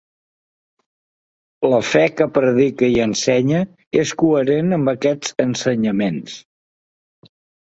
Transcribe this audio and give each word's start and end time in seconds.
La 1.73 1.81
fe 1.89 2.01
que 2.21 2.27
predica 2.39 2.89
i 2.95 2.97
ensenya 3.05 3.61
és 4.05 4.15
coherent 4.23 4.77
amb 4.79 4.93
aquests 4.95 5.37
ensenyaments. 5.47 6.41